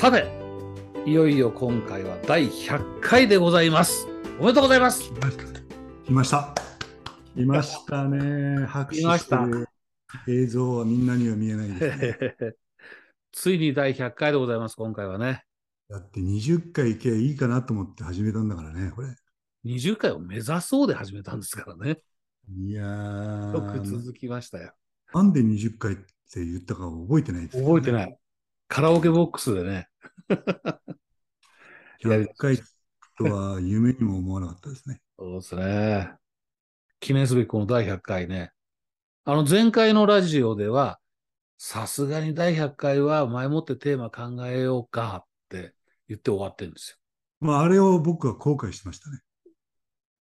[0.00, 0.26] さて、
[1.04, 4.06] いよいよ今回は第100回でございます。
[4.38, 5.12] おめでとうございます。
[6.06, 6.54] 来ました。
[7.36, 8.64] 来ましたね。
[8.64, 9.68] 拍手してる
[10.26, 12.54] 映像はみんなには見えないですね。
[13.30, 15.44] ついに第100回でございます、今回はね。
[15.90, 19.08] だって20回行けばいいかなと思って始めたんだからね、これ。
[19.66, 22.02] 20回を目指そうで始めたんですからね。
[22.48, 24.72] いやよくー、続きましたよ。
[25.12, 28.16] なんで20回って言ったか覚えてないです、覚えてない。
[28.66, 29.89] カラオケボックスでね。
[32.02, 32.58] 100回
[33.18, 35.00] とは夢にも思わなかったですね。
[35.18, 36.12] そうですね。
[37.00, 38.52] 記念すべきこの第100回ね。
[39.24, 40.98] あの前回のラジオでは、
[41.58, 45.74] さすがに第100回は前もってテーマ考えようかって
[46.08, 46.98] 言って終わってるんです
[47.38, 49.18] まあ、あれを僕は後悔しましたね。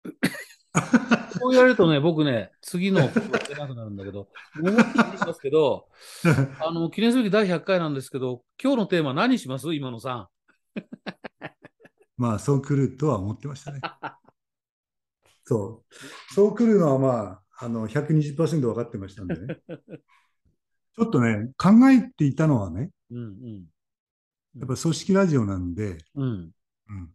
[0.75, 1.39] よ。
[1.39, 4.29] こう言われるとね、僕ね、次のことやってなくなるんだけど、
[4.59, 4.79] 思いし
[5.19, 5.87] ますけど、
[6.59, 9.73] あの、記念すべき第100回なんですけど、今日のテーマ何します？
[9.73, 10.27] 今野さん。
[12.17, 13.81] まあ、そう来るとは思ってましたね。
[15.43, 16.33] そう。
[16.33, 19.57] そう来るのはまあ、あの、120%分かってましたんでね。
[20.95, 23.65] ちょっとね、考えていたのはね、うん
[24.55, 26.51] やっぱ組織ラジオなんで、うん。
[26.89, 27.09] うん。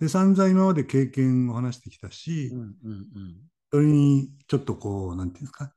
[0.00, 0.06] うん。
[0.06, 3.36] で、散々今まで経験を話してきたし、うんうんうん
[3.72, 5.74] それにちょっとこう、なんていうんですか、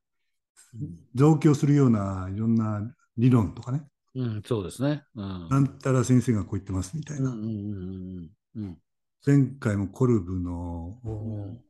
[1.16, 2.82] 増強するようないろんな
[3.18, 5.04] 理論とかね、うん、そうですね。
[5.16, 5.50] うん。
[5.50, 7.30] なんたら先生がこう言ってますみたいな。
[7.32, 8.78] うんうんうんうんうん。
[9.26, 11.62] 前回もコルブのうん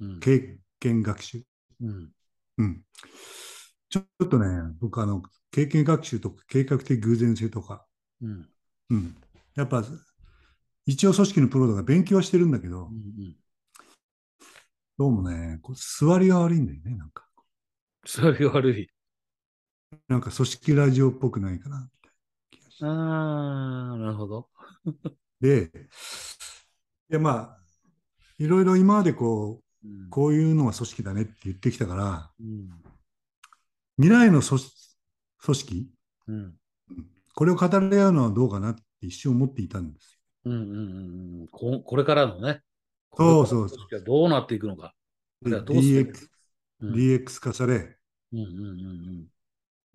[0.00, 1.42] うん経験学習。
[1.80, 2.10] うん
[2.58, 2.82] うん。
[3.88, 4.46] ちょっとね、
[4.80, 7.86] 僕あの、経験学習とか計画的偶然性とか、
[8.20, 8.48] うん
[8.90, 9.16] うん。
[9.54, 9.84] やっぱ、
[10.86, 13.36] 一応組織のプロだから勉強はしてるんだけどう、ん
[14.98, 17.26] どうもね、こう座りが悪いんだよね、なんか。
[18.06, 18.88] それが悪い。
[20.08, 22.08] なんか組織ラジオっぽくないかな、み
[22.78, 24.48] たいなああ、なるほど。
[25.40, 25.70] で、
[27.10, 27.60] いやまあ、
[28.38, 30.10] いろいろ今までこう、うん。
[30.10, 32.70] こういうのは組織だねって言ってきたから、うん。
[33.98, 34.60] 未来の組
[35.42, 35.90] 組織、
[36.28, 36.54] うん。
[37.34, 40.15] これを語り合うのはどうかなって一瞬思っていたんです
[40.46, 41.48] うんうんうんうん。
[41.50, 42.62] ここれからのね。
[43.16, 44.04] そうそうそう。
[44.04, 44.94] どうなっていくのか。
[45.44, 46.28] DX,
[46.80, 46.94] うん。
[46.94, 47.96] DX 化され、
[48.32, 48.46] うんうんう
[48.82, 49.26] ん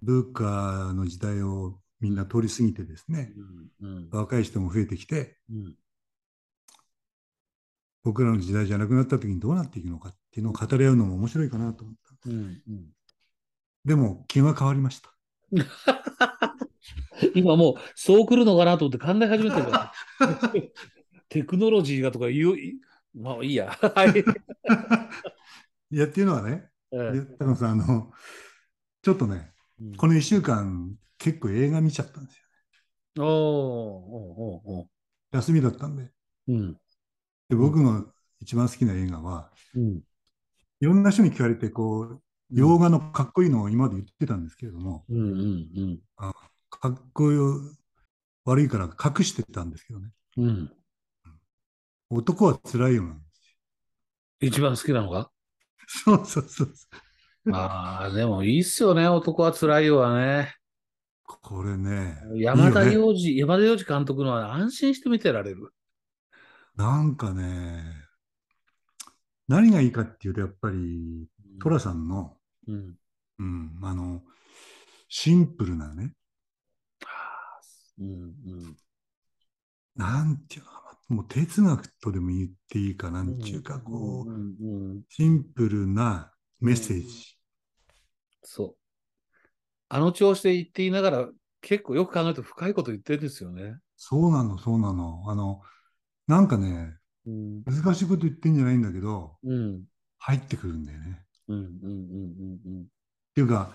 [0.03, 3.31] ブーカの時代をみんな通り過ぎてですね、
[3.79, 4.09] うんうん。
[4.12, 5.75] 若い人も増えてきて、うん。
[8.03, 12.29] 僕らの時代じゃなくなった時にどうなっていくのかっていうのを語り合うのも面白いかなと思った。
[12.31, 12.85] うんうん。
[13.85, 15.13] でも、気が変わりました。
[17.36, 19.94] 今もうそう来るのかなと思って考え始めてるから。
[21.30, 22.80] テクノロジーがとか言う、い
[23.14, 23.72] まあいいや。
[23.72, 24.19] はい。
[25.92, 28.12] いや、っていうのはね、 高野さん、あの、
[29.02, 32.38] ちょっとね、えこの1週間、結構映画見ちゃったんです
[33.16, 33.24] よ。
[33.24, 34.88] おーおーおー
[35.34, 36.03] お休みだったんで。
[36.03, 36.08] ー
[36.48, 36.78] うん
[37.50, 38.06] で僕の
[38.40, 40.02] 一番好きな映画は、うん
[40.81, 46.00] いろんな人に聞かれて、こう、洋画のかっこいいのを今まで言ってたんですけれども、うんうん
[46.81, 47.62] かっこよ
[48.44, 50.09] 悪いから隠してたんですけどね。
[50.38, 50.72] うんうん
[52.14, 53.58] 男は辛いよなんです
[54.42, 55.19] 一番好きなのが？
[55.19, 55.31] よ。
[55.88, 56.74] そうそうそう。
[57.53, 60.53] ああ、でもいいっすよね、男は辛いよはね。
[61.24, 65.74] これね、山田いいよね洋次、山田洋次監督のは安心して見てられる。
[66.75, 67.81] なんかね、
[69.48, 71.28] 何がいいかっていうと、やっぱり、
[71.59, 72.36] 寅さんの、
[72.68, 72.96] うん。
[73.40, 74.22] うん、あの、
[75.08, 76.13] シンプルなね、
[78.01, 78.78] うんうん
[79.95, 80.72] なんていうの
[81.12, 86.31] もう哲学とでも言っていいかなんていうか、こう、うんうんうんシンプルな
[86.62, 87.38] メッセージ。
[88.44, 88.75] そう。
[89.89, 91.29] あの調子で言っていながら、
[91.59, 93.75] 結構よく考えると深いこと言ってるんですよね。
[93.97, 95.23] そうなの、そうなの。
[95.28, 95.62] あの、
[96.28, 96.95] なんかね、
[97.25, 97.63] うん。
[97.65, 99.83] 難しいこと言ってんじゃないんだけど、うん。
[100.18, 101.25] 入ってくるんだよね。
[101.50, 103.74] うんうんうんうんっていうか、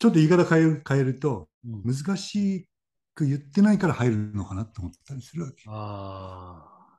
[0.00, 1.94] ちょっと言い方変える変えると、うん。
[1.94, 2.66] 難し
[3.14, 5.62] く言ってないから入るのかなって思ったりするわけ。
[5.68, 6.98] あ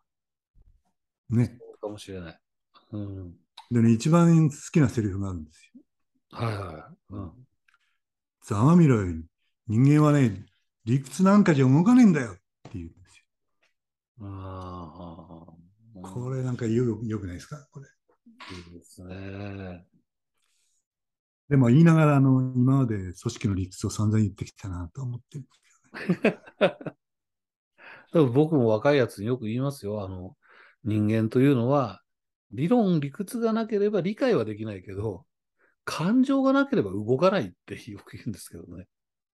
[1.32, 1.60] あ、ね。
[1.80, 2.40] かもしれない。
[2.92, 3.34] うん。
[3.72, 5.82] でね、一番好きなセリフがあるんですよ。
[6.32, 6.94] はいはい。
[7.10, 7.32] うん。
[8.44, 9.14] ざまみろよ。
[9.68, 10.46] 人間はね、
[10.84, 12.42] 理屈なんかじゃ動かねえんだよって
[12.74, 13.26] 言うんです
[14.22, 16.02] ああ、よ。
[16.02, 17.68] これなんかよよくないですか？
[17.72, 17.88] これ。
[18.56, 19.88] いいですね。
[21.50, 25.40] でも言いながら、あの、今まで組織の理屈を散々言ってきたなと思って
[28.34, 30.04] 僕も若いやつによく言いますよ。
[30.04, 30.38] あの、
[30.84, 32.02] 人間というのは、
[32.52, 35.26] 理論、理屈がなければ理解はできないけど、
[35.84, 38.88] 感情がなければ動かないってよく言うんですけどね。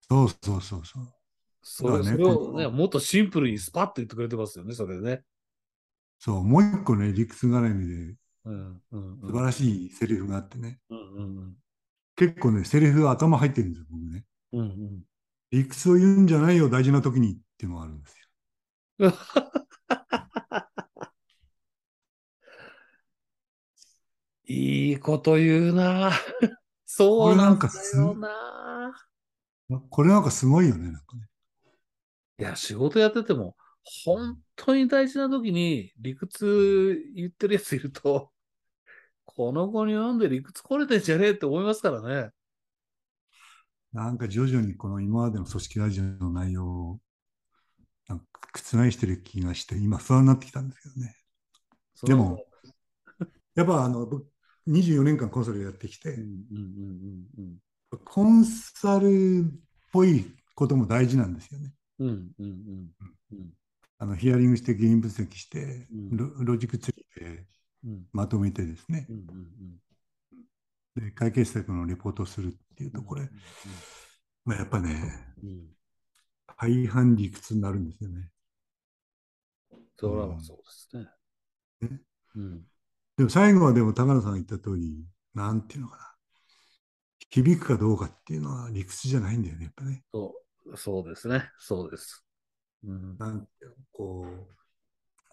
[0.10, 1.14] そうそうそうそう。
[1.62, 5.24] それ,、ねそれをね、もっとシンプルにスパッと言ってくれてますよね、それね。
[6.20, 11.56] そう、もう一個ね、理屈絡みでうんうんうん素晴らしいセリフがあってね、うんうん
[12.16, 14.26] 結構ね、セリフが頭入ってるんですよ、僕ね。
[14.54, 15.04] うんうん
[15.52, 18.20] 理屈を言うんじゃないよ、大事な時にっていうのがあるんです
[19.00, 19.12] よ。
[24.48, 26.12] いいこと言うな。
[26.86, 28.94] そうなんだよな。
[29.90, 31.28] これなんかすごいよね、なんかね。
[32.40, 33.56] いや、仕事やってても、
[34.04, 38.32] 本当に大事な時に理屈言ってるやついると、
[39.26, 42.32] この子に読んで理屈これてんじゃねえって思いますからね。
[43.94, 47.00] なんか徐々にこの今までの組織ラジオの内容を
[48.08, 51.16] なんか覆してる気がして、今不安になってきたんですけどね。
[52.04, 52.46] でも、
[53.56, 54.28] やっぱあの、僕
[54.68, 56.18] 24年間コンサルやってきて、
[58.06, 59.50] コンサルっ
[59.92, 61.74] ぽいことも大事なんですよね。
[63.98, 66.18] あのヒアリングして原因分析して、うん。
[66.18, 67.46] ロロジックツリーで
[67.86, 68.06] うん。
[68.14, 69.06] まとめてですね
[70.96, 73.30] で解決策のレポートをするっていうと、これ、
[74.46, 75.34] まあ、やっぱね、
[76.58, 78.30] 大半理屈になるんですよね。
[79.98, 81.90] それはそうですね。
[81.90, 82.02] ね
[82.36, 82.66] うん
[83.18, 86.12] でも最後はでも高野さんが言った通り、なんていうのかな。
[87.30, 90.04] 響くかどうかっていうのは理屈じゃないんだよね、やっぱね。
[90.12, 90.34] そ
[90.66, 91.50] うそうですね。
[91.60, 92.26] そうです。
[92.84, 94.61] うんなんていうのこう、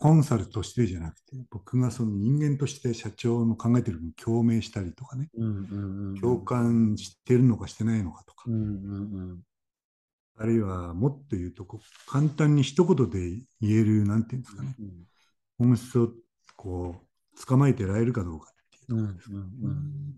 [0.01, 8.45] コンサルとしてじゃなくて、僕がその人間として社長の考えてるのに共鳴したりとかね、うんうんうん共感してるのかしてないのかとか。
[8.47, 9.41] う、んうんうん。
[10.37, 15.05] あるいはもっと言うとこう、簡単に一言で言える、なんていうんですかね、うん
[15.59, 16.13] 本質を
[16.57, 19.31] こう、捕まえてられるかどうかっていうところです。
[19.33, 20.15] うんうん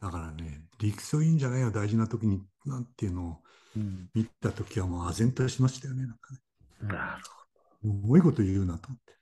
[0.00, 3.36] だからね、理屈をいいんじゃないよ、大事な時に、なんていうのを
[3.76, 4.10] うん。
[4.12, 6.40] 見た時はもう唖然としましたよね、なんかね。
[6.82, 7.43] なるす
[7.84, 9.14] ごいこと言うなと思って。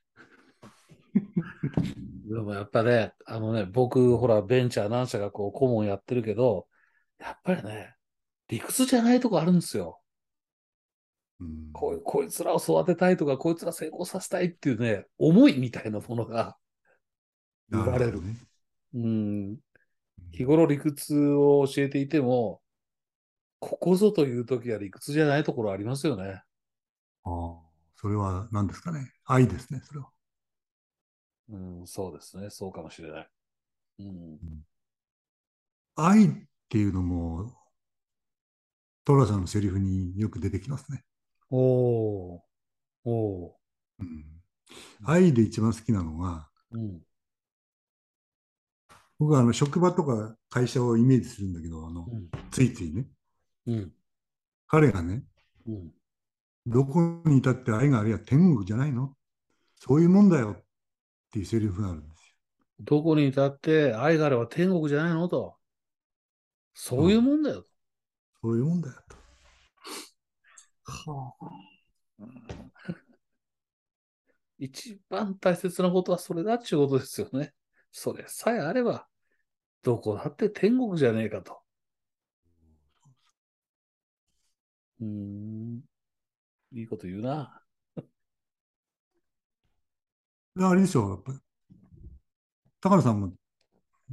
[2.28, 6.68] でもやっぱね、あのね、僕、ほら、ベンチャー何社かこう、顧問やってるけど、
[7.18, 7.94] やっぱりね、
[8.48, 10.00] 理屈じゃないとこあるんですよ。
[11.40, 16.56] うんこいこいつらを育てたいとか、こいつら成功させたいっていうね、思いみたいなものが
[17.68, 18.22] 見られる。
[18.22, 18.36] ね。
[18.94, 19.56] うん。
[20.30, 22.60] 日頃理屈を教えていても、
[23.58, 26.42] ここぞという時は理屈じゃないところありますよね。
[27.24, 27.56] ああ、
[28.02, 29.12] それは何ですかね？
[29.24, 30.10] 愛ですね、それは。
[31.50, 32.50] うん、そうですね。
[32.50, 33.28] そうかもしれない。
[34.00, 34.38] うん。
[35.94, 36.30] 愛っ
[36.68, 37.52] ていうのも、
[39.04, 41.04] トラさんのセリフによく出てきますね。
[41.48, 42.40] おー。
[43.04, 43.52] おー。
[44.00, 44.24] うん、
[45.04, 47.00] 愛で一番好きなのが、うん。
[49.20, 52.30] 僕はあの職場とか会社をイメージするんだけど、あのうん。
[52.50, 53.06] ついついね、
[53.66, 53.92] うん。
[54.66, 55.22] 彼がね、
[55.68, 55.92] うん。
[56.66, 59.14] どこにいたって愛があれば天国じゃないの？
[59.74, 60.64] そういうもんだよっ
[61.32, 62.24] ていうセリフがあるんですよ。
[62.80, 65.28] どこにいたって愛があれば天国じゃないの？
[65.28, 65.56] と。
[66.74, 67.66] そういうもんだよ。
[68.40, 69.16] そういうもんだよと。
[71.10, 72.24] はあ、
[74.58, 77.52] 一番大切なことはそれだっていうことですよね。
[77.90, 79.06] それさえあれば、
[79.82, 81.60] どこだって天国じゃねえかと。
[85.00, 85.80] うーん。
[86.72, 87.62] いいこと言うな。
[90.56, 91.38] であれでしょ、やっぱり。
[92.80, 93.32] 高野さんも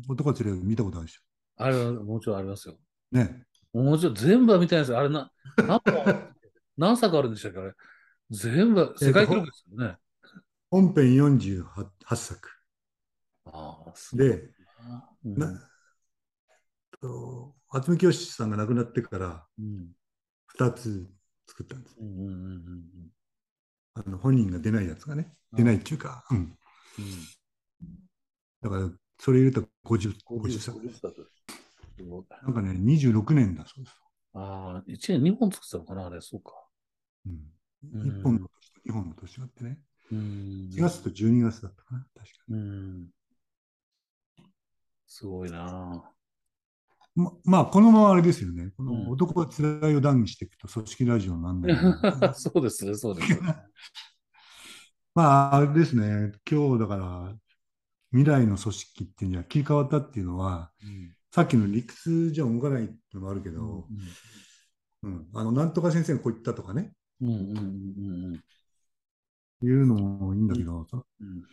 [0.07, 1.21] 男連れ見たことあるでしょ。
[1.57, 2.77] あれはもちろんありますよ。
[3.11, 3.43] ね。
[3.73, 4.99] もちろん全部は見たいんですよ。
[4.99, 6.33] あれな、何本
[6.77, 7.73] 何作あるんでしたっけあれ。
[8.29, 9.97] 全部、世界記録ですよね。
[10.69, 12.49] 本編48作。
[13.45, 15.09] ああ、すごいで、な。
[15.25, 15.69] うんな
[17.01, 19.91] と渥美清さんが亡くなってからうん
[20.57, 21.09] 2つ
[21.49, 21.95] 作ったんです。
[21.99, 22.83] うんうんうんうん
[23.95, 25.33] あの本人が出ないやつがね。
[25.51, 26.37] 出ないっていうか、うん。
[26.37, 26.55] うん
[28.61, 30.79] だから、それ入れたら50、50 50作。
[30.79, 31.31] 50作
[31.97, 33.95] すごいなんかね、26年だそうです。
[34.33, 36.51] ああ、1年2本作ってたのかなあれ、そうか。
[37.25, 37.33] うん。
[37.93, 39.79] うん1本の年と2本の年があってね。
[40.11, 40.69] うん。
[40.71, 43.07] 4月と12月だったかな、確かうん。
[45.07, 46.18] すごいなに。
[47.19, 48.71] ままあ、このままあれですよね。
[48.77, 49.03] こうん。
[49.05, 53.39] の男はつらいを談義していくと、組織ラジオなんだけどそうですね、そうですね。
[55.13, 56.31] まあ、あれですね。
[56.49, 57.35] 今日だから、
[58.11, 60.71] 未来の組織っていうのは切り替わったっていうのは、
[61.31, 63.87] さっきの理屈じゃ動かないっていうのもあるけど、
[65.03, 68.41] うん、あの、なんとか先生がこう言ったとかね、うんうんうん
[69.61, 69.67] うん。
[69.67, 71.43] いうのもいいんだけど、うん。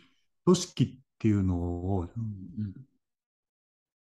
[0.45, 2.86] 組織っていうのを、うん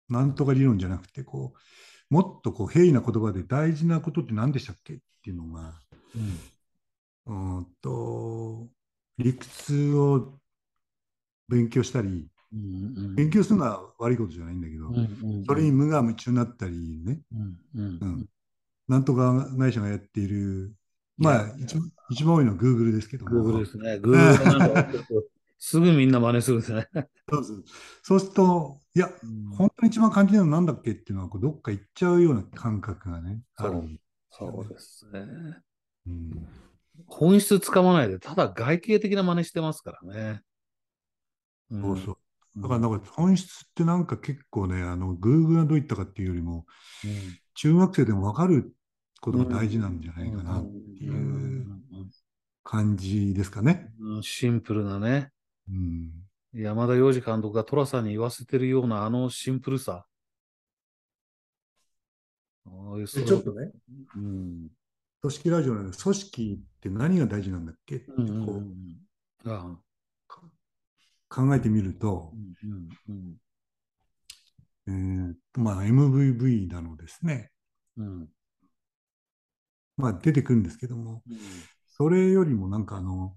[0.10, 5.74] なんとか理論じゃなくて、こう、もっとこう平易な言葉で大事なことって何でしたっけっていうのが、
[7.28, 7.68] うん。
[7.82, 8.68] と
[9.18, 10.40] 理屈を
[11.50, 12.28] 勉強したり、うん
[12.98, 18.30] うん勉強するのは悪いことじゃないんだけど、うんうんそれに無我夢中になったりね、うんうんうん。
[18.88, 20.74] なんとか会社がやっている、
[21.18, 23.96] まあ一番一番多いのは Google ですけども、Google ですね。
[23.96, 25.24] Google
[25.58, 26.88] すぐみんな真似するんですね。
[28.04, 29.10] そうすると、いや、
[29.58, 34.00] 本当に一番感じるのは何だっけっていうのはこうどっか行っちゃうような感覚がね、あそうる。
[34.32, 35.22] そうですね。
[36.08, 36.32] うん
[37.08, 40.42] 本質つかまないで、ただ外形的な真似してますからね。
[41.74, 42.18] んそうそう。
[42.62, 46.66] だからなんか本質ってなんか結構ね、あの、Google がどういったかっていうよりも、
[47.04, 48.76] うん中学生でも分かる
[49.22, 51.66] ことが大事なんじゃないかなってうんいう
[52.66, 53.94] 感じですかね。
[54.00, 55.32] うんシンプルなね。
[55.70, 56.25] うん。
[56.56, 60.06] 山田洋次監督が寅さんに言わせてるようなあのシンプルさ。
[62.66, 63.72] ああちょっとね、
[64.16, 64.70] うん。
[65.22, 67.98] 組織ラジオなんで、組織って何が大事なんだっけ？
[67.98, 68.98] ってうん
[71.28, 72.32] 考えてみると。
[72.64, 73.38] う、んうん
[74.88, 77.52] えーまあ MVV なのですね。
[77.98, 78.30] うん。
[79.98, 81.38] まあ出てくるんですけども、うん。
[81.86, 83.36] それよりもなんかあの、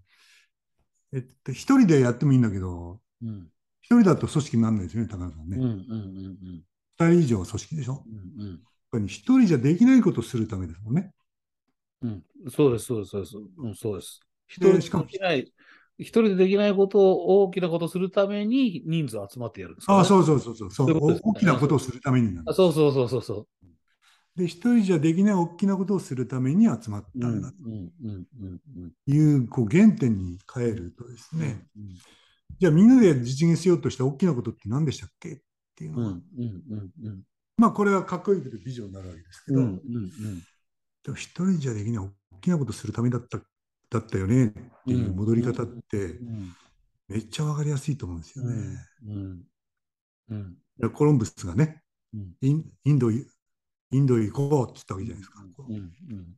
[1.12, 5.56] えっと、一人でやってもいいんだけど、うん一人だと組織にならないですよね、高野さんね。
[5.56, 6.62] うんうんうん
[7.00, 8.04] 二人以上は組織でしょ。
[8.06, 8.58] うんうんやっ
[8.90, 11.12] ぱり一人じゃできないことをするためですもんね。
[12.02, 13.36] うんそうです、そうです、そうです。
[13.58, 14.20] うん、そうです。
[14.46, 15.52] 一人ででしかもできない、
[15.98, 23.46] 一人でできないことを大きなことをするために人数集まってやるんですからああ、ねそうそうそうそうそうそういうことですね大きなことをするためになんだあそうそうそうそうそ
[24.36, 27.20] で、一人じゃできない大きなことをするために集まっう。
[27.20, 31.98] たんだうんうんうんうんうんという、こう原点に変えるとですね、うん
[32.58, 35.32] じゃあみんなで実現しようとした大きなことって何でしたっけ？
[35.34, 35.38] っ
[35.76, 37.22] ていうのは、うんうんうんうん。
[37.56, 39.80] まあこれはかっこいいけどビジョンになるわけですけど、うんうん
[41.04, 43.38] でも一人じゃできない大きなことをするためだった
[43.90, 44.52] だったよねっ
[44.86, 46.52] ていう戻り方ってうん
[47.08, 48.54] めっちゃわかりやすいと思うんですよね。
[49.06, 49.42] うん
[50.30, 52.34] うんでコロンブスがね、うん。
[52.40, 53.26] インインドい
[53.92, 55.42] インドへ行こうって言ったわけじゃないですか。
[55.68, 56.36] うんうん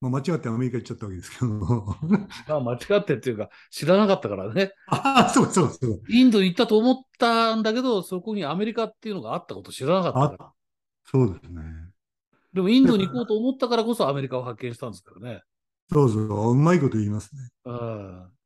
[0.00, 1.48] まあ、間違ってアメリカ行っちゃったわけですけど。
[2.48, 4.72] まあ間違ってっていうか知らなかったからね。
[4.86, 6.02] あ あ、そうそうそう。
[6.08, 10.50] インド行ったと思ったんだけど、そこにアメリカっていうのがあったこと知らなかったから。
[10.50, 10.52] あ
[11.04, 11.62] そうですね。
[12.52, 15.42] でもインドに行こうと思ったからこそアメリカを発見したんですけどね。
[15.90, 17.50] そうそう、うまいこと言いますね。
[17.64, 18.38] うん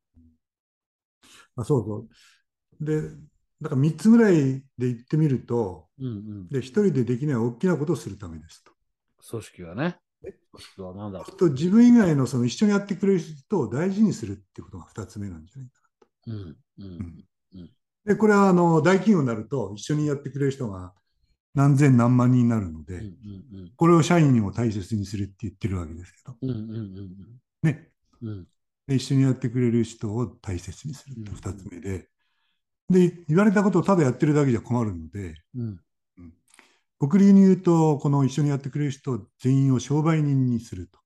[1.55, 2.07] あそうそ
[2.81, 2.85] う。
[2.85, 3.01] で、
[3.61, 6.49] だから3つぐらいで言ってみると、うんうん。
[6.49, 8.71] で、一人でできない大きなことをするためですと。
[9.29, 9.99] 組織はね。
[10.31, 15.81] 組織は何だろそうすると自分以外のその一緒にやってくれる人を大事にするってことが2つ目なんじゃないか
[16.27, 16.31] う。
[16.31, 16.57] うん。
[16.79, 17.25] うん。
[17.53, 17.67] な。
[18.05, 20.93] で、これはあの大企業になると一緒にやってくれる人が
[21.53, 26.61] 何千何万人になるので、うんうんこれを社員にも大切にするって言ってるわけですけど、うんうんう
[27.01, 27.89] んね。
[28.87, 32.07] 一緒にやってくれる人を大切にするってうん2つ目で、
[32.89, 35.79] で、言われたことをただやってるだけじゃ困るので、うん
[37.03, 40.99] 僕流に言うと、この一緒にやってくれる人全員を商売人にすると。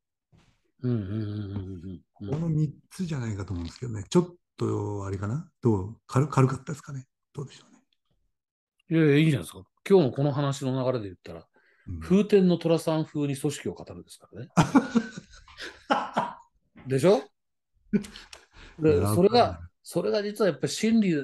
[0.84, 1.24] うんうんうんうんう
[1.96, 4.28] んこの3つじゃないかと思うんですけどね、ちょっ
[4.58, 5.50] とあれかな？
[5.60, 5.96] どう？
[6.06, 7.08] 軽軽かったですかね？
[7.34, 7.80] どうでしょうね？
[8.92, 9.64] いやいや、いいじゃないですか。
[9.90, 11.48] 今日のこの話の流れで言ったら、
[11.88, 12.00] うん。
[12.00, 14.50] 風天の虎さん風に組織を語るですからね。
[16.86, 17.24] でしょ？
[18.78, 21.16] でそれが、それが実はやっぱり真理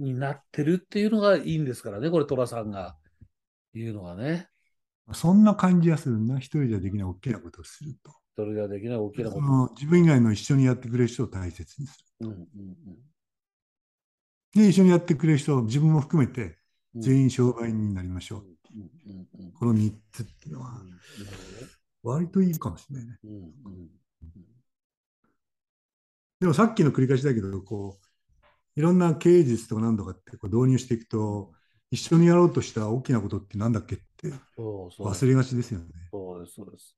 [0.00, 2.96] になってるっていうのがいいんですからね、これ虎さんが
[3.78, 4.48] 言うのはね。
[5.12, 6.38] そんな感じがするな。
[6.38, 8.12] 一人じゃできない大きなことをすると。
[8.36, 9.46] それができない大きなそこと。
[9.46, 12.36] の自分以外の一緒にやってくれる人を大切にすうんうん
[14.54, 14.62] る。
[14.62, 16.58] で、一緒にやってくれる人、自分も含めて
[16.94, 18.46] うん全員商売人になりましょう。
[18.74, 20.82] うんうんうんこの3つっていうのは
[22.02, 23.18] 割といいかもしれないね。
[23.24, 23.38] うんう
[23.70, 23.88] ん
[26.40, 27.98] でもさっきの繰り返しだけど、こ
[28.76, 31.52] う、いろんな経営術とか何とかってこう導入していくと、
[31.90, 35.86] 一緒にやろうとした大きなことって何だっけって忘れがちですよね。
[36.10, 36.96] そうです、そうです。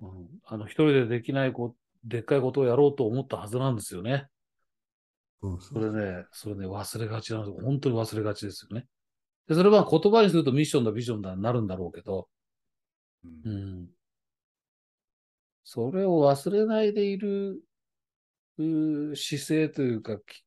[0.00, 4.26] うん、あの、一人でできないこ、でっかいことをやろうと思ったはずなんですよね。
[5.40, 5.74] そうそ。
[5.74, 7.64] そうれね、それね、忘れがちなんです。
[7.64, 8.86] 本当に忘れがちですよね。
[9.48, 12.28] で、それは言葉にするとミッションだ、ビジョンだになるんだろうけど、
[13.24, 13.86] うんうん。
[15.64, 17.60] それを忘れないでいる、
[18.58, 20.44] 姿勢というか、き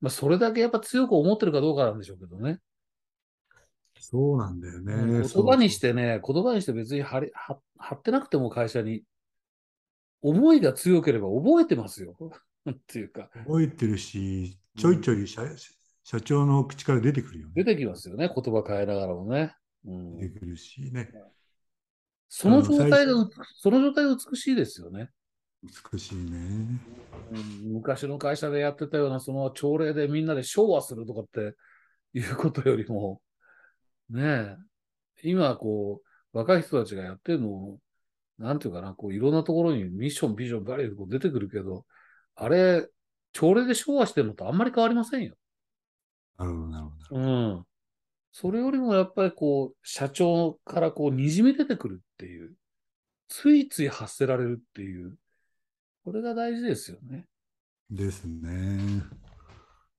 [0.00, 2.60] まあ、それだけやっぱ強く思ってるかどうかなんでしょうけどね。
[4.00, 5.28] そうなんだようんね。
[5.32, 9.02] 言葉にしてね、言葉にして別に貼り貼貼ってなくても会社に、
[10.22, 12.16] 思いが強ければ覚えてますよ。
[12.70, 15.42] っていうか、覚えてるし、ちょいちょい社,、
[16.04, 17.52] 社長の口から出てくるよね。
[17.56, 19.54] 出てきますよね、言葉変えながらもね。
[19.84, 21.10] 出てくるしね。
[22.28, 25.10] その状態が、その状態が美しいですよね。
[25.92, 26.80] 美しいね、
[27.32, 27.72] うん。
[27.72, 31.56] 昔の会社でやってたような、その朝礼でみんなで昭和するとかって
[32.14, 33.20] いうことよりも、
[34.10, 34.56] ねえ、
[35.22, 37.78] 今こう、若い人たちがやってるのを、
[38.38, 41.86] なんていうかな、こういろんなところにミッション、ビジョン、バリュー出てくるけど、
[42.34, 42.88] あれ、
[43.32, 45.34] 朝礼で昭和してるのとあんまり変わりませんよ。
[46.38, 47.20] なるほど、なるほど。
[47.20, 47.22] う
[47.60, 47.66] ん。
[48.32, 52.54] それよりもやっぱりこう、社長からこう、にじみ出てくるっていう、
[53.28, 55.16] ついつい発せられるっていう、
[56.04, 57.26] これが大事ですよね。
[57.90, 59.02] ですね。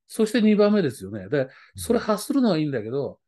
[0.08, 1.28] そして2番目ですよね。
[1.30, 3.20] で、それ発するのはいいんだけど、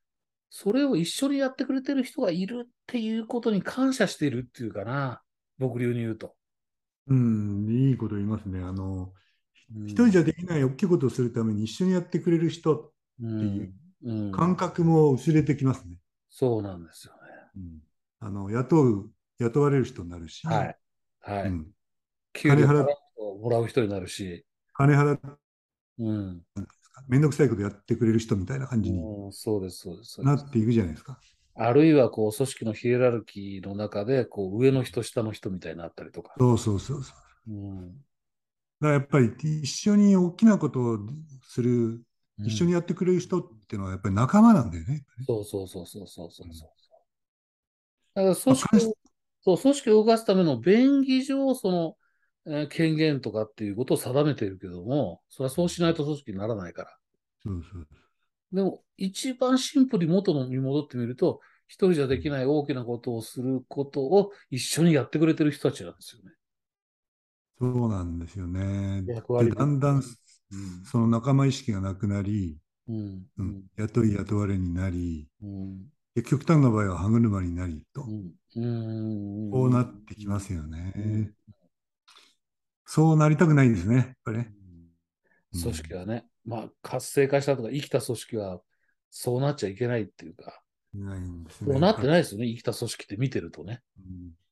[0.50, 5.22] それを一緒にやってくれてる人がいるっていうことに感謝しているっていうかな、
[5.58, 6.36] 僕流に言うと。
[7.08, 8.60] うん、いいこと言いますね。
[8.60, 9.14] あの、
[9.76, 15.92] うん、一人じゃできない大きいことをするために一緒にやってくれる人っていう感覚も薄れてきますね。
[15.92, 15.98] うん、
[16.30, 17.20] そうなんですよね。
[17.58, 17.80] うん、
[18.20, 20.78] あの雇う、雇われる人になるし、はい。
[21.22, 21.44] はい。
[21.48, 21.68] うん、
[22.34, 22.96] 金払って
[23.42, 24.46] もらう人になるし。
[24.74, 25.28] 金払って、
[26.00, 26.42] うん。
[27.08, 29.02] 面倒くさいことやってくれる人みたいな感じに
[29.32, 30.22] そうです、そうです。
[30.22, 31.20] なっていくじゃないですか。
[31.56, 36.34] あるいはこう組織のヒエラルキーの中でこう上の人、下の人みたいになったりとか。
[36.38, 37.14] そうそうそうそ
[37.48, 37.52] う。
[37.52, 37.98] うん、だか
[38.82, 41.00] らやっぱり一緒に大きなことを
[41.48, 42.02] する、
[42.40, 45.04] 一緒にやってくれる人っていうのはやっぱり仲間なんだよね。
[45.28, 46.48] そうそうそうそうそうそう。
[46.48, 48.94] うん、だから組織を
[49.42, 51.99] そう組織を動かすための便宜上、その、えー、
[52.70, 56.98] 権限とかっていうことを定めているけども、それはそうしないと組織にならないから。
[57.44, 57.88] そうそう
[58.52, 66.32] でも、一番シンプルに元のに戻ってみると、一人じゃできない大きなことをすることを一緒にやってくれてる人たちなんですよね。
[67.60, 69.04] そうなんですよね。
[69.04, 70.04] でだんだん、
[70.84, 73.24] その仲間意識がなくなり、うん。
[73.38, 78.04] うん、雇い雇われになり、うん、極端な場合は歯車になりと、
[78.56, 81.32] うん、こうなってきますよね。
[82.92, 84.52] そうなりたくないんですね、やっぱりね。
[85.62, 88.62] 組織はね、まあ、活性化したとか生きた組織は
[89.12, 90.60] そうなっちゃいけないっていうか、
[90.96, 91.72] ないんですね。
[91.72, 93.84] そうなってないですよね、生きた組織って見てるとね。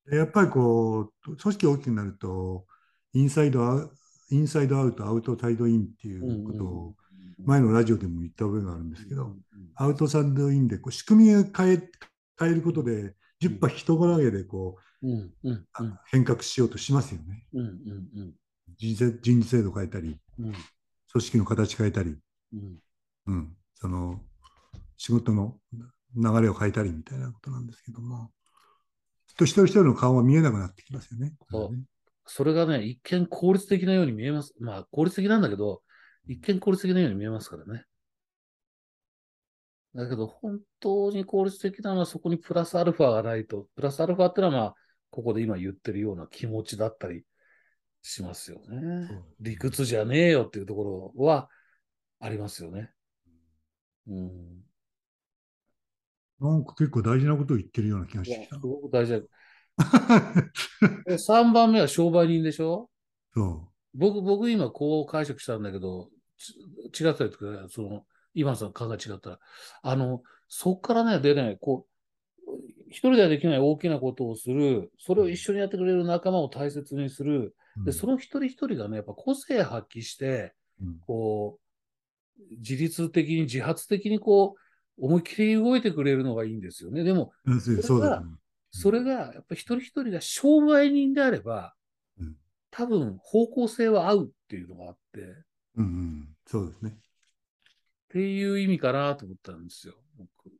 [0.08, 2.68] うん、やっぱりこう、組織大きくなると、
[3.14, 3.92] インサイドアウ
[4.30, 6.96] インサイドアウト、アウトサイドインっていうことを、
[7.44, 9.36] 前のラジオでも言った覚えがあるんですけど、
[9.74, 11.90] アウトサイドインでこう仕組みを変え
[12.40, 14.82] 変えることで、10波人投げでこう、
[16.12, 17.48] 変革しようとしますよね。
[18.78, 18.96] 人
[19.42, 22.18] 事制度変えたり、組織の形変えたり、
[23.26, 24.22] うん、その
[24.98, 25.58] 仕事の
[26.16, 28.32] 流れを変えたりみたいなことなんですけども、
[29.38, 31.34] と一人一人の顔は見えなくなってきますよね。
[32.26, 34.54] それがね、一見効率的なように見えます。
[34.60, 35.82] まあ、効率的なんだけど、
[36.28, 37.86] 一見効率的なように見えますからね。
[39.96, 44.76] だけど、本当に効率的なのはそこにプラスアルファがないと、プラスアルファってのはまあ、
[45.10, 47.24] ここで今言ってるような気持ちだったり
[48.02, 49.10] しますよね。
[49.40, 51.50] 理屈じゃねえよっていうところは
[52.20, 52.92] ありますよね。
[54.08, 54.64] うん。
[56.40, 58.56] なんか結構大事なことを言ってるような気がしてきた。
[58.56, 59.20] すごく大事だ。
[61.18, 62.90] 3番目は商売人でしょ？
[63.34, 63.68] そう。
[63.94, 66.10] 僕、僕今こう解釈したんだけど、
[67.00, 69.40] 違ったりとか、その、今さん考え違ったら、
[69.82, 71.92] あの、そっからね、出ない、こう、
[72.90, 80.54] 一人ではできない大きなことをする、それを一緒にやってくれる仲間を大切にする、で、その一人一人がね、やっぱ個性発揮して、
[81.06, 87.04] こう、自律的に、自発的にこう、思いっきり動いてくれるのがいいんですよね。
[87.04, 87.32] でも、
[87.84, 88.24] それが、
[88.72, 91.74] それがやっぱ一人一人が商売人であれば、
[92.20, 92.36] うん、
[92.72, 95.22] 多分方向性は合うっていうのがあって。
[95.76, 96.92] うんうん、そうですね。
[96.92, 100.57] っていう意味かなと思ったんですよ、僕。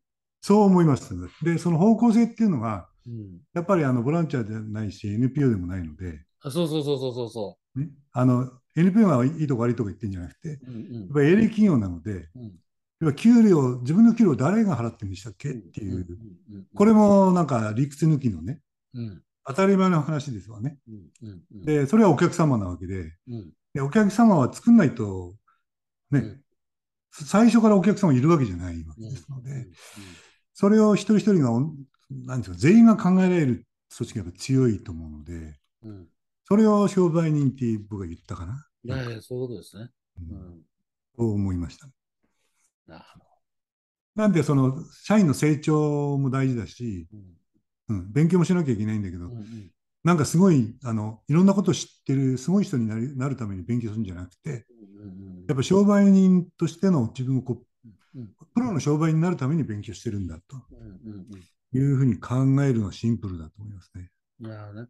[0.48, 1.14] そう思います。
[1.44, 12.52] で、その方向性っていうのが、うん、やっぱりあのボランティアじゃないし、NPO でもないので、あそうそうそうそうそう、ね、あの NPO がいいとこ悪いとこ言ってるんじゃなくて、うんうん、やっぱり営利企業なので、うん
[13.00, 16.08] 要は給料、自分の給料誰が払ってるんでしたっけっていう、
[16.74, 18.60] これもなんか理屈抜きのね、
[18.96, 20.80] うん、当たり前の話ですわね。
[21.52, 23.14] で、それはお客様なわけで、
[23.76, 25.36] でお客様は作んないと、
[26.10, 26.40] ね、
[27.12, 29.68] 最初からお客様いるわけじゃないわけですので、
[30.60, 31.52] それを一人一人が、
[32.10, 35.60] なんですか、全員が考えられる組織が強いと思うので、
[36.48, 38.68] それを商売人って僕が言ったかな。
[38.84, 39.92] いやいや、そういうことですね。
[40.18, 40.62] うん、
[41.16, 41.94] そう思いました、ね。
[42.88, 43.06] な
[44.16, 47.08] なんでその社員の成長も大事だし、
[47.88, 49.72] うん、うん、勉強もしなきゃいけないんだけど、うんうん、
[50.04, 54.66] なんかすごいあのいろんなことを知ってるすごい人になるために勉強するんじゃなくて、
[55.00, 57.67] うんうん、やっぱ商売人としての自分をこう、うんうん、
[58.54, 61.26] プロの商売になるために勉強してるんだと、うん
[61.74, 64.10] いうふうに考えるのはシンプルだと思いますね。
[64.40, 64.88] なるね。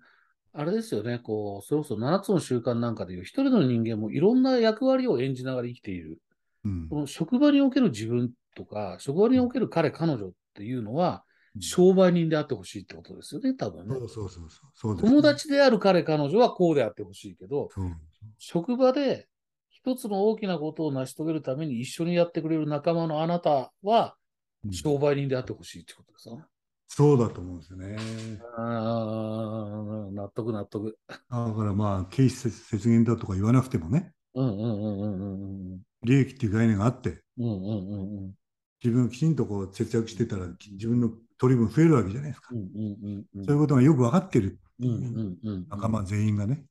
[0.54, 6.20] あれですよね、こう、それこそ7つの習慣なんかでいう、一人の人間もいろんな役割を演じながら生きている。
[6.66, 11.24] うん、この職場における自分とか、職場における彼、彼女っていうのは、
[11.60, 13.96] 商売人であってほしいってことですよね、多分ね。
[13.96, 17.70] そうそうそうそう、ね、友達である彼、彼女はこうであってほしいけど、
[18.38, 19.28] 職場で
[19.88, 24.18] 一つの大きなことを成し遂げるために一緒にやってくれる仲間のあなたは、
[24.70, 26.44] 商売人であってほしいってことですよね。
[26.90, 27.96] そうだと思うんですよね。
[28.58, 30.98] 納得納得。
[31.08, 34.12] だからまあ、経費節減だとか言わなくてもね、
[36.04, 42.50] 利益っていう概念があって、自分がきちんとこう節約してたら、自分の取り分増えるわけじゃないですか。
[42.50, 46.66] そういうことがよく分かってるっていう仲間全員がね、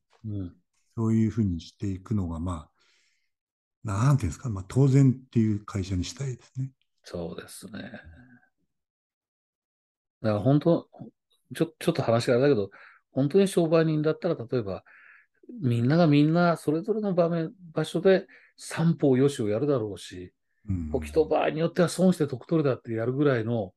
[0.95, 2.69] そういうふうにしていくのが、まあ、
[3.87, 6.71] なんていうんですか、まあ、当然っていう会社にしたいですね。
[7.05, 7.83] そうですね。
[10.21, 10.89] だから本当、
[11.55, 12.69] ちょちょっと話があれだけど、
[13.11, 14.83] 本当に商売人だったら、例えば、
[15.61, 20.33] みんながみんなそれぞれの場面、場所で三方よしをやるだろうし、
[20.91, 23.73] 時と場合によっては損して得取れだってやるぐらいの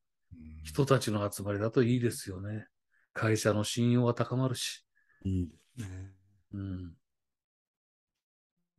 [0.64, 2.66] 人たちの集まりだといいですよね。
[3.12, 4.84] 会社の信用は高まるし。
[5.24, 6.10] いいですね。
[6.54, 6.99] うん。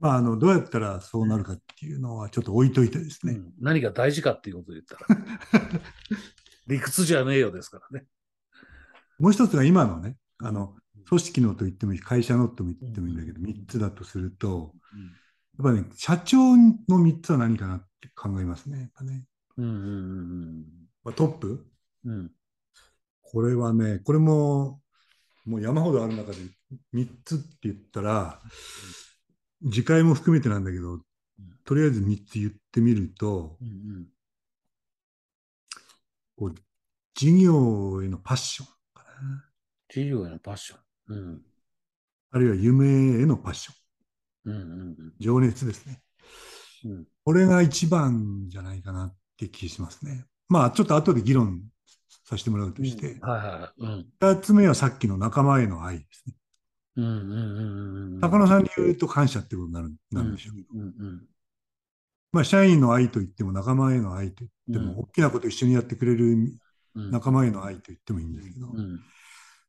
[0.02, 3.34] まあ、あの、どうやったらそうなるかっていうのはちょっと置いといてですね。
[3.34, 5.22] うん、何が大事かっていうことを言ったら。
[6.68, 8.08] 理屈じゃねえよですからね。
[9.20, 10.76] もう一つが今のね、あの、
[11.08, 14.74] 組織のと言ってもいい会社のと言ってもいいんだけど、3つだとすると、
[15.60, 18.80] やっぱね、社長の3つは何かなって考えますね。
[18.80, 19.28] やっぱね。
[19.58, 20.66] うんうんうん
[21.04, 21.68] まあ、トップ、
[22.06, 22.32] うん、
[23.22, 24.82] これはね、これも、
[25.46, 26.38] もう山ほどある中で
[26.94, 28.40] 3つって言ったら、
[29.66, 31.00] 次回も含めてなんだけど、
[31.66, 34.08] とりあえず3つ言ってみると、うんうん
[36.38, 36.56] こう
[37.14, 39.46] 事業へのパッションかな。
[39.90, 40.80] 事業へのパッション。
[41.10, 41.42] うん、
[42.32, 43.74] あるいは夢へのパッショ
[44.50, 44.52] ン。
[44.52, 46.02] うんうんうん、情熱ですね、
[46.86, 47.08] うん。
[47.24, 50.26] これが一番じゃないかなって気しますね。
[50.50, 51.62] まあ、ちょっと後で議論
[52.26, 56.34] させてもらうとして、うんはいはいうん、2つ目はさっきの仲間への愛ですね。
[56.98, 60.56] うんうんうんうん、高野さんに言うと感謝ってことになるなんでしょう。
[60.56, 61.22] けど、うんうんうん。
[62.32, 66.54] まあ、社員の愛といっても仲間への愛といっても、うん、大きなこと一緒にやってくれる
[66.96, 69.00] 仲間への愛と言ってもいいんですけど、うん、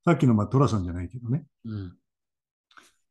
[0.04, 1.96] さっきのまあ寅さんじゃないけどね、うん、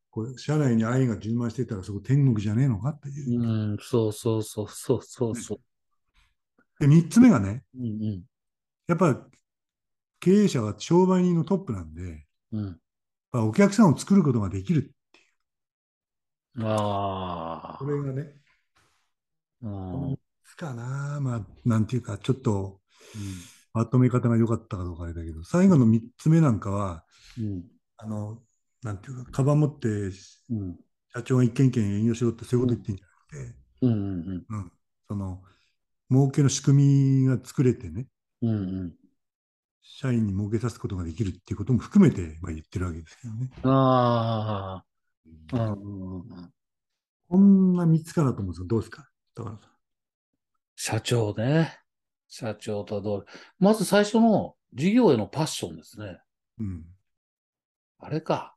[0.10, 3.42] これ社内に愛が充満してたらそこ天国じゃねえのかっていう。
[3.42, 5.60] うん、そうそうそうそうそうそう。
[6.80, 8.24] で、3つ目がね、うんうん、
[8.88, 9.26] やっぱ
[10.20, 12.80] 経営者は商売人のトップなんで、うん、
[13.34, 16.66] お客さんを作ることができるっていう。
[16.66, 17.78] ああ。
[17.80, 18.34] これがね、
[19.62, 20.18] うん。
[20.62, 22.80] かな、まあ、なんていうか、ちょっと、
[23.16, 23.22] うん、
[23.74, 27.04] まとめ方が良かったかどうかあれだけど、最後の3つ目なんかは、
[27.38, 27.64] うん、
[27.98, 28.42] あの、
[28.84, 30.80] なんていうか、カバン持って、うん、
[31.14, 33.12] 社長が一軒一軒営業しろってそういうこと言ってんじゃな
[33.48, 33.94] くて、うん。
[33.94, 34.46] うん。
[34.50, 34.72] うん、
[35.08, 35.42] その、
[36.12, 38.08] 儲けの仕組みが作れてね、
[38.44, 38.50] うん。
[38.50, 38.94] うん、
[39.82, 43.50] 社員に儲けさすことができるっていうことも含めて、まあ、言ってるわけですけどね。
[43.64, 44.84] あ
[45.54, 46.52] あ、うん、
[47.30, 49.60] こんな3つかなと思うんですけど、どうですかだから
[50.76, 51.78] 社長ね。
[52.28, 53.26] 社長とどう
[53.60, 56.18] まず最初の事業へのパッションですね。
[56.60, 56.86] うん。
[58.00, 58.56] あれか。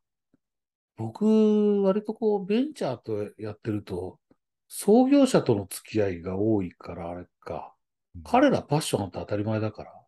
[0.97, 4.21] 僕、割とこう、ベンチャーとやってると、
[4.69, 7.75] 創業者との付き合いが多いから、あれか。
[8.25, 10.04] 彼らパッションって当たり前だから。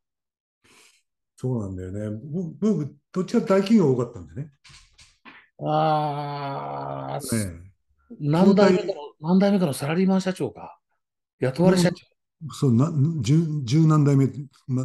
[1.36, 2.18] そうなんだよね。
[2.60, 4.50] 僕、どっちか大企業多かったんでね。
[5.62, 7.72] ああ、ね、
[8.20, 10.78] 何代目かの、何代目かのサラリーマン社長か。
[11.40, 11.96] 雇われ社長。
[12.52, 14.28] そうな十十何代目、
[14.66, 14.84] ま、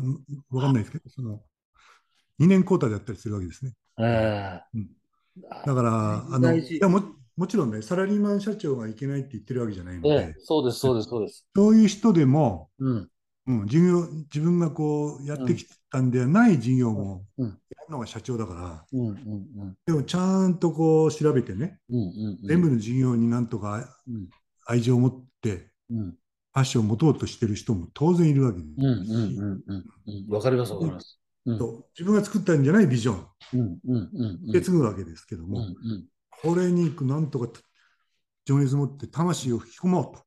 [0.51, 1.41] わかんないですけど、その
[2.39, 3.73] 2年交代でやったりするわけですね。
[3.99, 4.89] えーうん、
[5.65, 7.01] だから、あのいやも
[7.37, 11.47] もちろんね、サラリーマン社長がいけないって言ってるわけじゃないので、えー、そうです、そうです、そうです。
[11.55, 13.09] そういう人でも、うん
[13.59, 17.53] うん、事業自分がこうやってきたんではない事業もやる
[17.89, 19.13] のが社長だから、うんうんう
[19.65, 23.87] ん、でもちゃんとこう調べてね、うんうんうん、全部の事業になんとか
[24.65, 26.15] 愛情を持って、うん。
[26.53, 28.69] ファッションを持とうとしてる人も当然いるわけです。
[28.77, 28.89] うんう
[29.55, 31.17] んうんかりますわかります。
[31.45, 31.57] うん、
[31.97, 37.47] 自分が作ったんじゃないビジョン、うんうんうん、受け継ぐわけですけども、うんうん、これになんとか
[38.45, 40.23] 情熱持って魂を引き込もうと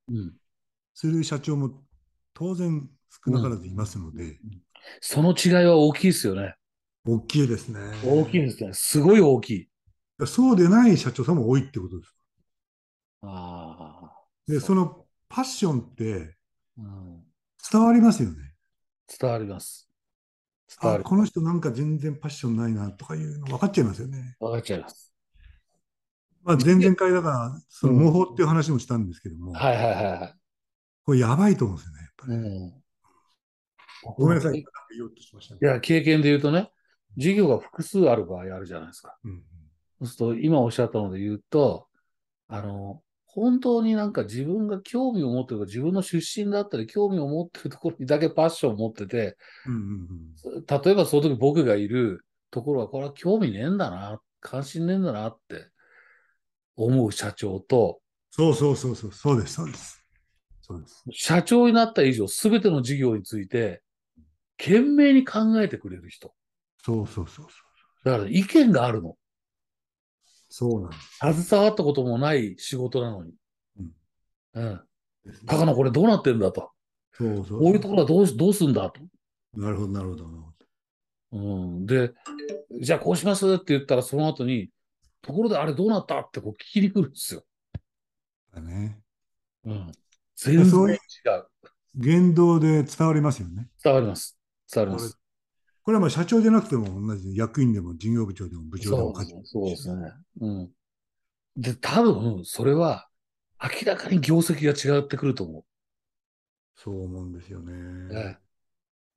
[0.95, 1.85] する社長も
[2.33, 2.89] 当然
[3.25, 4.39] 少なからずいますので、うんうん、
[5.01, 6.55] その違いは大きいですよね。
[7.07, 7.81] 大きいですね。
[8.05, 8.73] 大きいですね。
[8.73, 9.69] すごい大きい。
[10.27, 12.15] そうでない社長さんも多いってことです。
[13.23, 14.13] ああ。
[14.47, 16.37] で、そのパッションって
[17.71, 18.55] 伝わりますよね。
[19.21, 19.91] 伝わります。
[20.81, 21.05] 伝わる。
[21.05, 24.37] あこの人なんか全然パッションないなとかいうの分かっちゃいますよね。
[24.41, 25.13] 分かっちゃいます。
[26.43, 30.35] まあ、前々回だから、そのうん模倣っていう話もしたんですけども、はいはいはいはい。
[31.05, 32.33] これやばいと思うんですよね、やっぱり。
[32.35, 32.84] うん。
[34.17, 34.65] ごめんなさい、
[34.97, 35.61] 言おうとしましたね。
[35.63, 36.71] や、経験で言うとね、
[37.17, 39.17] 事業が複数ある場合あるじゃないですか。
[39.25, 39.43] うん
[40.01, 41.87] そうすると、今おっしゃったので言うと、
[42.49, 49.37] あの、本当になんか自分が興味を持ってるか、自分の出身だったり興味を持ってるところにだけパッションを持ってて、
[49.67, 50.35] うんうんうん
[50.67, 55.69] 例えばその時僕がいるところは、これは興味ねえんだな、関心ねえんだなって
[56.77, 60.05] 思う社長と、そうそうそうそう、そうです、そうです。
[60.61, 61.05] そうです。
[61.13, 63.83] 社長になった以上、すべての事業について、
[64.59, 66.33] 懸命に考えてくれる人。
[66.83, 67.59] そうそうそうそ
[68.05, 68.09] う。
[68.09, 69.17] だから意見があるの。
[70.49, 70.97] そうなんで
[71.39, 71.45] す。
[71.45, 73.35] 携わったこともない仕事なのに。
[73.79, 73.93] うん
[74.55, 74.81] うん。
[75.47, 76.71] 高野これどうなってんだと。
[77.13, 77.61] そうそうそう。
[77.61, 79.01] こういうところはどうし、どうすんだと。
[79.55, 80.29] なるほど、なるほど。
[80.29, 80.55] なるほ
[81.33, 81.87] うん。
[81.87, 82.13] で、
[82.81, 84.71] じゃあこうしますって言ったらその後に、
[85.23, 87.43] ところであれどうなったってこう聞きに来るんですよ。
[88.55, 88.99] どね。
[89.65, 89.93] うん。
[90.37, 90.71] 全然違。
[90.71, 91.01] そういう
[91.97, 93.69] 言動で伝わりますよね。
[93.83, 94.39] 伝わります。
[94.75, 95.19] 伝わす。
[95.85, 100.13] これはまあ社長じゃなくても同じで役員でも事業部長でも部長でも課長そうですね。
[100.41, 100.71] うん。
[101.57, 103.09] で、多分、それは、
[103.63, 105.65] 明らかに業績が違ってくると思
[106.77, 107.63] そう思うんですよう。
[107.63, 107.73] ね。
[108.21, 108.45] ええ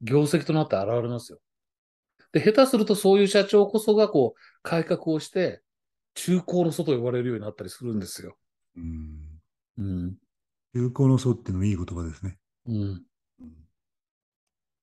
[0.01, 1.39] 業績となって現れますよ。
[2.31, 5.63] で、下手するとそういう社長こそが、こう、改革をして、
[6.13, 8.37] 中高の外と呼ばれるようになったりするんですよ。
[8.75, 9.41] うん。
[9.77, 10.15] うん。
[10.73, 12.37] 有効の層っていうのもいい言葉ですね。
[12.67, 13.03] うん。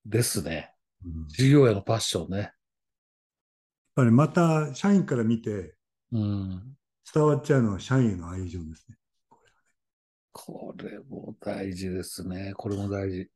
[0.05, 0.73] うんですね。
[1.05, 2.39] うん事業へのパッションね。
[2.39, 2.53] やっ
[3.97, 5.75] ぱりまた社員から見て
[6.13, 6.77] うん。
[7.13, 8.97] 伝わっちゃうのは社員への愛情ですね。
[10.33, 12.55] これも大事ですね。
[12.57, 13.29] これも大事。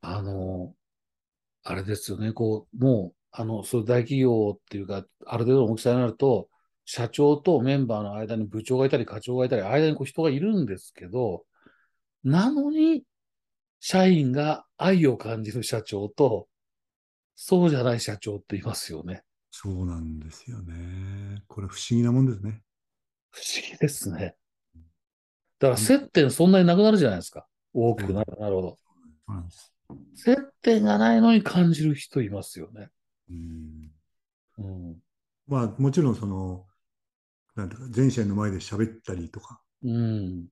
[0.00, 0.74] あの、
[1.62, 2.32] あれですよね。
[2.32, 6.48] こう、もう、あの、そういう大企業っていうか、ある程度の大きさになると、
[6.84, 11.44] 社長とメンバーの間に部長がいたり課長がいたり、間にこう人がいるんですけど、
[12.22, 13.04] なのに、
[13.86, 16.48] 社員が愛を感じる社長と、
[17.34, 19.24] そうじゃない社長っていますよね。
[19.50, 21.42] そうなんですよね。
[21.48, 22.62] これ不思議なもんですね。
[23.30, 24.36] 不思議ですね。
[25.58, 27.46] だから接点そんなになくなるじゃないですか。
[27.74, 28.34] 大きくなる。
[28.40, 28.68] なるほど。
[28.70, 29.74] そうなんです。
[30.14, 32.88] 接点がないのに感じる人いますよね。
[33.28, 33.92] うん
[34.60, 34.96] うん。
[35.46, 36.64] まあもちろんその、
[37.54, 40.46] なんていうか、全社員の前で喋ったりとか、うん。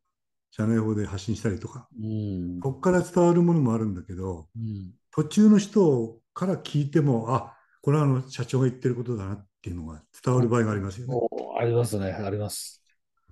[0.52, 2.60] 社内法で発信したりとか、うん。
[2.60, 4.92] ここから伝わるものもあるんだけど、うん。
[5.10, 11.14] 途中の人から聞いても、あこれはあの社長が言ってることだなっていうのが伝わる場合がありますよね。
[11.14, 12.12] おありますね。
[12.12, 12.84] あります。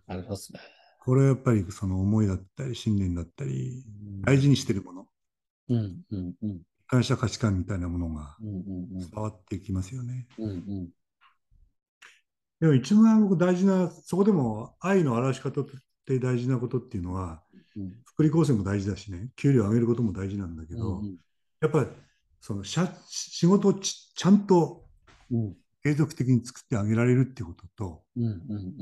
[0.07, 0.61] ありますね。
[1.03, 5.07] これはやっぱりその思いだったり信念だったりうん大事にしてるもの
[5.69, 6.03] うん。
[6.11, 6.35] うん。
[6.43, 6.51] うん。
[6.51, 8.37] 一貫した価値観みたいなものが。
[8.41, 10.27] 伝わっていきますよね。
[10.39, 10.51] うん。
[10.51, 10.89] うん。
[12.61, 15.65] でも一番僕大事なそこでも愛の表し方
[16.17, 17.41] って大事なことっていうのは
[17.77, 17.93] うん。
[18.05, 21.17] 福利厚生も大事だしね給料を上げることも大事なんだけど、うん。
[21.61, 21.87] やっぱり
[22.41, 24.85] その社仕事をちちゃんと
[25.31, 25.55] うん。
[25.83, 28.25] 継続的に作ってあげられるっていうこととうん。
[28.25, 28.27] う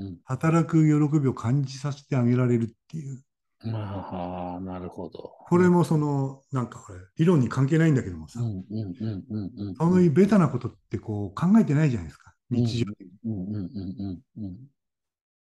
[0.05, 0.17] ん。
[0.25, 3.23] 働く喜びを感じさせてあげられるっていう
[3.65, 3.75] うん。
[3.75, 5.33] ああ、なるほど。
[5.49, 8.65] これもそのなんかこれ理論に関係ないんだけどもさ、うん。
[8.69, 8.97] うん。
[9.01, 9.25] うん。
[9.31, 9.69] うん。
[9.69, 9.75] うん。
[9.77, 13.33] そういうベタなことってこう考えてないじゃないですか日常に、うん。
[13.33, 13.55] うん。
[13.55, 14.23] うん。
[14.37, 14.45] うん。
[14.45, 14.57] うん。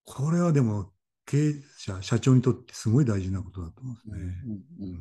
[0.04, 0.92] これはでも
[1.28, 4.34] 経営者社長にとってすごい大事なことだと思うんですね、
[4.80, 4.88] うん。
[4.88, 4.98] うん。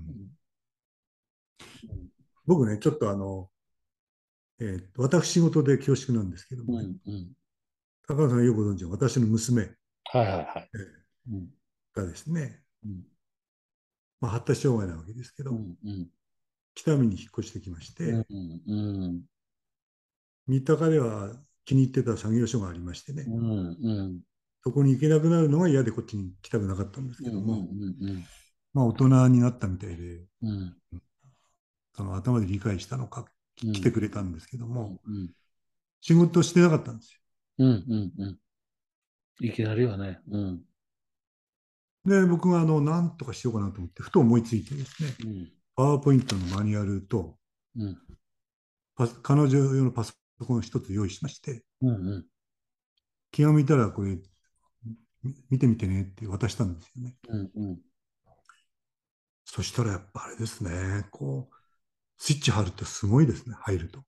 [2.46, 3.50] 僕ねちょっとあの、
[4.60, 7.14] えー私事で恐縮なんですけども、ねうん。
[7.14, 7.28] うん。
[8.08, 9.70] 高野さんがよくご存知の私の娘は
[10.16, 10.70] いはいはい。
[11.94, 13.04] がですね、うん。
[14.20, 15.78] まあ、発達障害なわけですけど、うん。
[15.86, 16.08] うん。
[16.76, 18.26] 北見に引っ越してきまして、うん。
[18.68, 19.22] うん。
[20.48, 21.36] 三鷹では
[21.66, 23.78] 気に入ってた作業所がありましてね、うん。
[23.82, 24.20] うん。
[24.68, 28.10] そこに行けなくなるのが嫌でこっちに来たくなかったんですけども、うん。
[28.10, 28.26] うん。
[28.74, 30.76] まあ大人になったみたいで、うん。
[31.96, 33.26] その頭で理解したのか
[33.64, 33.72] うん。
[33.72, 35.30] 来てくれたんですけども、うん。
[36.02, 37.18] 仕事してなかったんです
[37.60, 37.68] うん。
[37.68, 38.12] うん。
[38.18, 39.46] うん。
[39.46, 40.20] いきなりはね。
[40.30, 40.62] うん。
[42.06, 42.22] よ。
[42.22, 45.48] で、僕があの、なんとかしようかなと思って、ふと思いついてですね、うん。
[45.78, 47.38] パワーポイントのマニュアルと、
[49.24, 50.14] 彼女用のパソ
[50.46, 51.90] コンを一つ用意しまして、うん。
[51.90, 52.26] うん。
[53.32, 54.22] 気が向いたらこれ、み
[55.50, 57.16] 見てみてねって渡したんですよね。
[57.30, 57.52] うん。
[57.56, 57.80] うん。
[59.46, 61.56] そしたらやっぱあれですね、こう、
[62.18, 64.04] スイッチ貼るとすごいですね、入ると。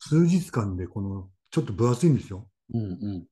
[0.00, 2.48] 数日間でこの、ちょっと分厚いんですよ。
[2.74, 2.80] うん。
[2.80, 2.86] う
[3.18, 3.26] ん。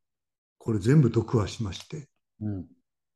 [0.59, 2.09] これ全部読破しまして、
[2.41, 2.67] うん。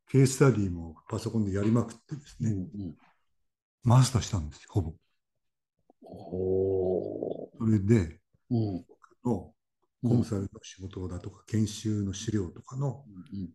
[0.08, 2.64] ケーススタディもパソコンでやりまくってですうん。
[2.64, 2.96] ね、うん。
[3.82, 4.92] マスターしたんですよ、ほぼ。
[6.02, 8.20] おそれで、
[8.50, 8.84] うん。
[9.24, 9.52] の
[10.02, 13.50] コンサルの仕事だとか、研修の資料とかの、うん。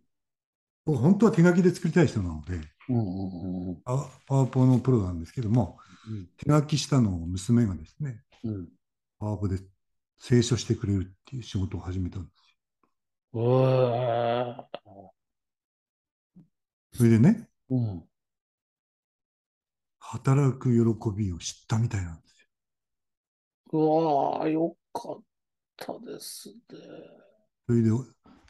[0.85, 5.79] 僕本当は手書きで作りたい人なので、うんうんうんパワパワポのプロなんですけども、
[6.37, 8.67] 手書きしたのを娘がですね、うん。
[9.19, 9.57] パワポで
[10.21, 12.57] 清書してくれるっていう仕事を始めたんです
[13.33, 13.41] うん。
[13.41, 14.67] うわ
[16.93, 18.03] それでね、ーうん。
[19.99, 22.47] 働く喜びを知ったみたいなんですよ。
[23.73, 25.23] うわーよかっ
[25.77, 26.55] たですね。
[27.67, 27.89] それで、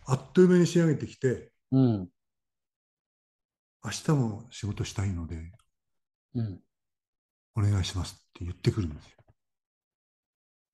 [0.07, 2.09] あっという間に仕上げてきて、うん。
[3.83, 5.51] 明日も仕事したいので、
[6.35, 6.59] うん。
[7.55, 9.11] お願いしますって言ってくるんですよ。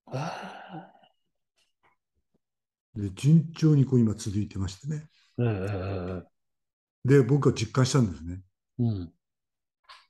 [0.07, 0.91] あ
[2.95, 5.07] で、順調にこう今続いてましてね。
[7.05, 8.41] で、僕は実感したんですね。
[8.79, 9.13] うん。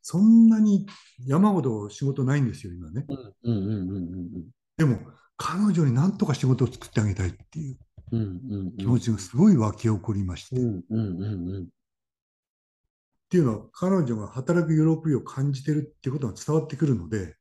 [0.01, 0.88] そんなに
[1.25, 3.06] 山ほど仕事ないんですよ、今ね。
[3.08, 3.99] うんうんうんう
[4.39, 4.98] んでも、
[5.38, 7.78] 彼女に何とか仕事を作ってあげたいっていう
[8.80, 10.56] 気持ちがすごい湧き起こりまして。
[10.56, 10.60] っ
[13.30, 17.36] ていうのは、彼女が働く喜びを感じてるっていうことが伝わってくるので、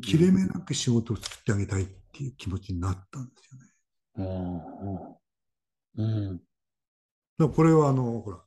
[0.00, 3.66] 切れ目なく仕事を作ってあげたいっていう気持ちになったんですよね。
[5.96, 6.36] うんうん。
[6.36, 6.44] だか
[7.38, 8.38] らこれは、あの、ほら、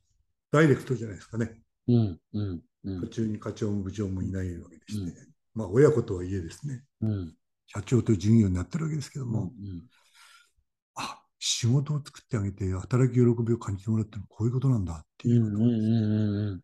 [0.53, 1.61] ダイレクトじゃないですかね。
[1.89, 3.01] うんうんうん。
[3.01, 5.27] 途中に課長も部長もいないわけでして、うん。
[5.55, 7.33] まあ、親子とはいえですね、うん
[7.67, 9.83] 社長という従業員になってるわけですけども、うん
[10.95, 16.61] あ仕事を作ってあげて、働き喜びを感じてもらってこういうことなんだっていうことを、うんうんうんうん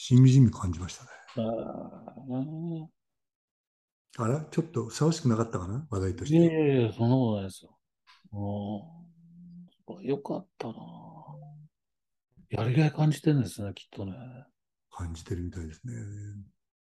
[0.00, 1.10] しみじみ感じましたね。
[1.36, 2.88] うん
[4.16, 6.54] あら、ちょっとふさわしくなかったかな、話題としいやいて。
[6.54, 7.78] やいや、そんなことないですよ。
[8.32, 10.74] うんよかったな。
[12.50, 14.12] やりがい感じてるんですね、きっとね。
[14.90, 15.94] 感じてるみたいですね。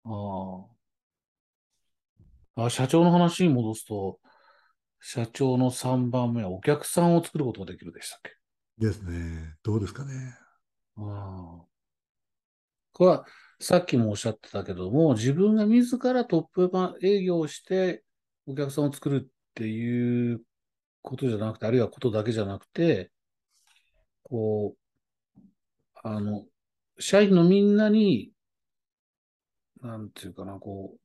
[0.04, 0.75] ああ。
[2.56, 4.18] あ、社長の話に戻すと、
[5.00, 8.32] 社長の3番目はお客さんを作ることができるでしたっけ？
[8.78, 9.56] ですね。
[9.62, 10.36] どうですかね。
[10.96, 11.64] ああ。
[12.92, 13.26] これは、
[13.60, 16.70] さっきもおっしゃってたけども、自分が自らトップ
[17.02, 18.02] 営業をして
[18.46, 20.42] お客さんを作るっていう
[21.02, 23.10] ことじゃなくて、あるいはことだけじゃなくて、
[24.22, 25.40] こう、
[26.02, 26.44] あの、
[26.98, 28.30] 社員のみんなに、
[29.82, 31.00] なんていうかな、こう、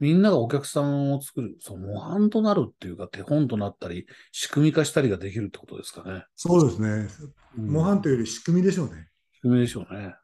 [0.00, 6.24] みんながお客さんを作る、そう、模範となるっていうか、手本となったり、仕組み化したりができるってことですかね。
[6.36, 6.88] そうですね。
[6.88, 9.08] うん模範というより仕組みでしょうね。
[9.32, 10.14] 仕組みでしょうね。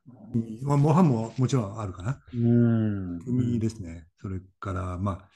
[0.63, 2.21] まあ、模範ももちろんあるかな。
[2.35, 3.19] うん。
[3.21, 4.07] 仕組みですね。
[4.21, 5.29] それから、まあ、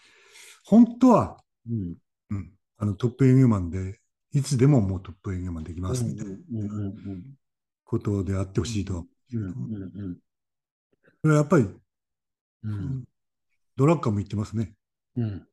[0.64, 1.36] 本当は、
[1.70, 1.96] うん。
[2.30, 4.00] うん、あのトップ営業マンで、
[4.32, 7.24] いつでももうトップ営業マンできうんますみたいなうんうんうん
[7.84, 9.06] ことであってほしいと。
[9.32, 10.16] うん
[11.22, 11.68] それはやっぱり、
[12.64, 13.04] うん
[13.76, 14.72] ドラッカーも言ってますね。
[15.16, 15.46] うん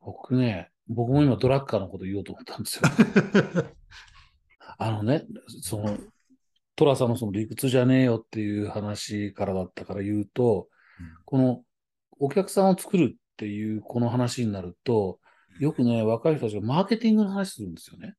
[0.00, 2.82] 僕ね、僕も今ドラッカーのこと言おうと思ったんですよ。
[4.78, 5.26] あのね、
[5.62, 5.98] その、
[6.74, 10.68] トラさんのその理屈じゃねえよっていう話からだったから言うと、
[11.26, 11.64] この
[12.18, 15.20] お客さんを作るっていうこの話になると、
[15.58, 18.14] よくね、若い人たちがマーケティングの話するんですよね。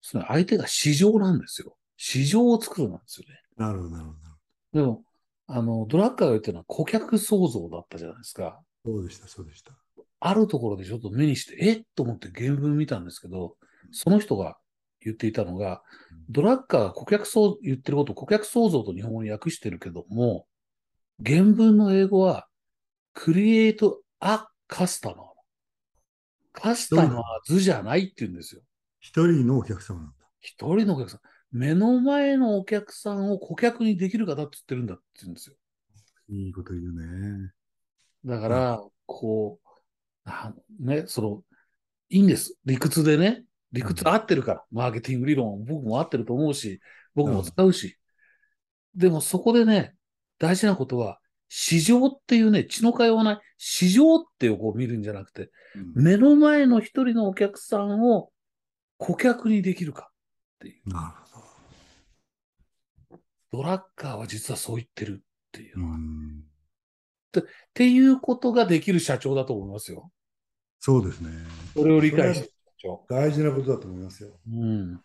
[0.00, 1.76] その相手が市場なんですよ。
[1.96, 3.40] 市場を作るなんですよね。
[3.56, 4.18] なるほど、なるほど。
[4.72, 5.04] でも、
[5.46, 8.60] あの、ドラッカーが言ってるのは顧客創造だったじゃないですか。
[8.84, 9.72] そうでした、そうでした。
[10.20, 11.82] あるところでちょっと目にして、えっ？
[11.94, 13.56] と思って原文見たんですけど、
[13.92, 14.56] その人が
[15.00, 15.82] 言っていたのが、
[16.30, 20.46] ドラッカーが顧客創、言ってることを顧客創造と日本語に訳してるけども、
[21.24, 22.48] 原文の英語は、
[23.12, 25.16] クリエイト・ア・カスタマー。
[26.52, 28.62] カスタマーズじゃないって言うんですよ。
[28.98, 30.14] 一人のお客様なんだ。
[30.40, 31.20] 一人のお客さん。
[31.54, 35.54] 目の前のお客さんを顧客にできる方って言ってるんだって言うんですよ。
[36.28, 37.52] いいこと言うね。
[38.24, 39.68] だから、こう、
[40.24, 41.42] あね、その、
[42.10, 42.58] いいんです。
[42.64, 43.44] 理屈でね。
[43.70, 44.64] 理屈合ってるから。
[44.72, 46.80] マーケティング理論、僕も合ってると思うし、
[47.14, 47.98] 僕も使うし。
[48.96, 49.94] でもそこでね、
[50.40, 58.30] 大事なことは、市場っていうね、血の通わない市場ってこう見るんじゃなくて、うん目の前の一人のお客さんを
[58.98, 60.88] 顧客にできるかっていう。
[60.88, 61.23] なるほ
[63.56, 65.80] ドラッカーは実はそう言ってるっていうど。
[65.82, 65.96] のは。
[65.96, 66.44] っうん。
[67.72, 70.10] ていうことができる社長だと思いますよ。
[70.80, 71.30] そうですね。
[71.74, 73.06] それを理解してる社長。
[73.08, 74.38] 大事なことだと思いますよ。
[74.48, 75.00] うん。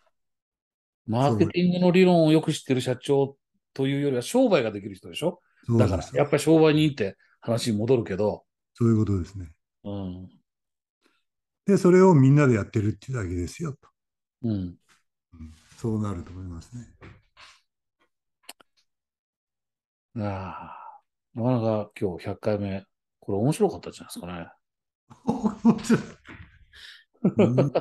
[1.06, 3.36] マーケティングの理論をよく知ってる社長
[3.72, 5.40] というよりは商売ができる人でしょ？
[5.78, 8.44] だから、やっぱり商売にいいって話に戻るけど、
[8.74, 9.50] そういうことですね。
[9.84, 10.28] うん。
[11.66, 13.88] で、それをみんなでやってるっていうだけですよと。
[14.42, 14.52] うん。
[14.52, 14.76] うん
[15.78, 16.86] そうなると思いますね。
[20.16, 20.80] ああ。
[21.34, 22.84] なかなか今日100回目、
[23.20, 24.48] これ面白かったじゃないですかね。
[25.24, 26.02] 面白い。
[27.22, 27.72] うん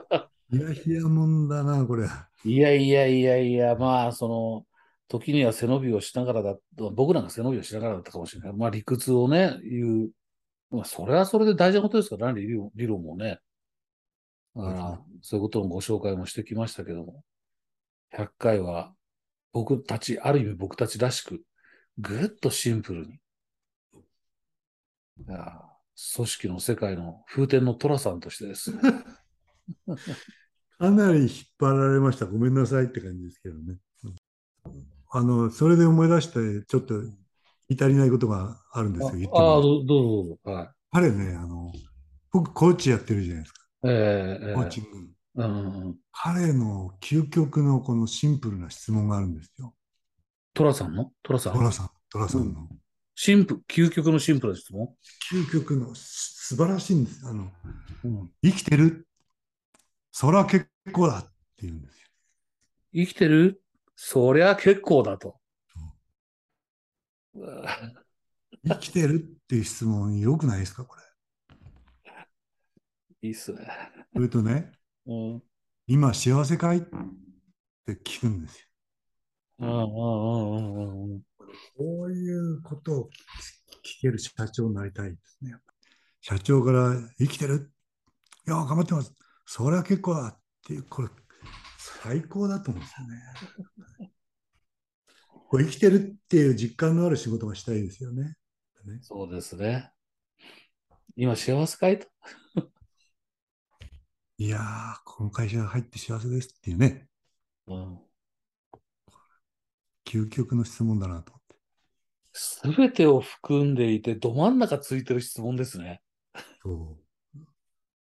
[0.52, 2.08] いやもんだな、これ。
[2.44, 4.66] いやいやいやいや、まあ、その、
[5.08, 6.56] 時には背伸びをしながらだ、
[6.92, 8.54] 僕なんか背伸びをしながらだったかもしれない。
[8.54, 10.12] まあ、理屈をね、言う。
[10.72, 13.40] まあ、それはそれで大事なことですからね、理論理論もね。
[14.56, 17.24] だから、そういうことのご紹介もしてきましたけども。
[18.16, 18.94] 100回は、
[19.52, 21.42] 僕たち、ある意味僕たちらしく、
[21.98, 23.14] ぐっとシンプルに。
[25.28, 25.62] いや
[26.16, 28.80] 組織の世界の風天の寅さんとしてですね。
[30.80, 31.30] かなり引っ
[31.60, 32.26] 張られました。
[32.26, 33.78] ごめんなさいって感じですけどね。
[35.12, 37.12] あの、それで思い出して、ちょっと言
[37.70, 39.30] い足りないことがあるんですよ。
[39.34, 39.62] ああ、も。
[39.62, 40.58] どうどうぞどうぞ。
[40.58, 40.70] はい。
[40.92, 41.74] 彼ね、あの、
[42.32, 43.66] 僕、コーチやってるじゃないですか。
[43.84, 44.98] ええええコーチング。
[45.36, 45.96] うんうんうん。
[46.12, 49.74] 彼の究極のこのシンプルな質問があるんですよ。
[50.60, 51.14] 寅さんの？
[51.24, 52.68] 寅さんトラさん、トラさんの。
[53.16, 54.94] シンプ、究極のシンプルな質問？
[55.32, 57.26] 究極のす素晴らしいんです。
[57.26, 57.50] あの、
[58.04, 58.30] うん。
[58.44, 59.08] 生きてる？
[60.12, 61.30] そら結構だって
[61.62, 62.08] 言うんですよ。
[62.94, 63.62] 生きてる？
[63.96, 65.38] そりゃ結構だと。
[68.68, 72.18] 生きてるっていう質問よくないですか、これ？
[73.22, 73.66] いいっすね。
[74.14, 74.74] それとね、
[75.06, 75.42] うん。
[75.88, 76.80] 今幸せかい？
[76.80, 78.66] って聞くんですよ。
[79.60, 81.22] こ
[81.78, 83.10] ういうことを
[83.84, 85.54] 聞ける社長になりたいですね。
[86.22, 87.72] 社長から生きてる
[88.48, 89.14] いや、頑張ってます。
[89.46, 91.10] それは結構だっていう、これ、
[92.02, 94.12] 最高だと思うんですよね。
[95.50, 98.36] これ生きてるっていう実感のある仕事がしたいですよね。
[98.86, 99.92] ねそうですね。
[101.16, 102.08] 今幸せかいと？
[104.38, 107.10] いやー、この会社が入って幸せですっていうね、
[107.68, 108.09] うん。
[110.10, 111.56] 究極の質問だなと思って。
[112.34, 116.02] すべてを含んでいて、ど真ん中ついてる質問ですね。
[116.64, 116.98] そ
[117.34, 117.40] う。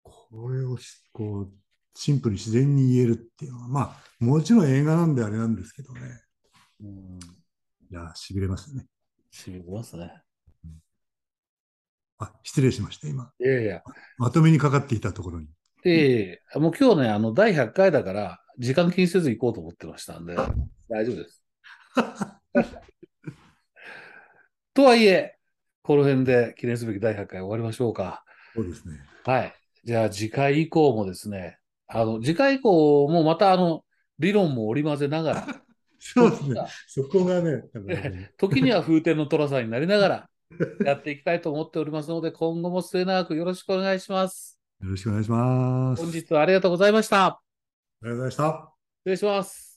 [0.03, 1.53] これをしこう
[1.95, 6.01] シンプルに自然に言えるっていうのは、まあ、もちろん映画なんであれなんですけどね。
[6.81, 7.19] うん。
[7.91, 8.87] いやー、しびれますね。
[9.31, 10.13] しびれますね。
[12.19, 13.33] あ、失礼しました、今。
[13.41, 13.83] いやいや。
[14.17, 15.49] まとめにかかっていたところに。
[15.85, 20.37] ええもう今日ね、あの、第100回だから、時間気にせず行こうと思ってましたんで、
[20.89, 21.38] 大丈夫です。
[24.75, 25.37] とはいえ、
[25.83, 28.25] この辺で記念すべき第100回終わりましょうか。
[28.55, 29.01] そうですね。
[29.25, 29.55] はい。
[29.85, 33.85] じゃあ次回以降もですね、あの、次回以降もまたあの、
[34.19, 35.47] 理論も織り交ぜながら、
[35.99, 36.55] そうですね。
[36.87, 37.65] そこがね、
[38.39, 40.31] 時には風天の寅さんになりながら、
[40.85, 44.59] やっていきたいと思っておりますので、今後も末永くよろしくお願いします。
[44.83, 46.03] よろしくお願いします。
[46.03, 47.27] 本日はありがとうございました。
[47.27, 47.41] あ
[48.03, 48.73] りがとうございました。
[49.05, 49.69] 失礼します。